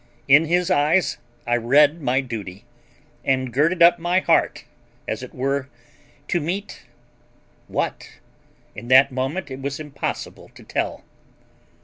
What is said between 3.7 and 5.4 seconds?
up my heart, as it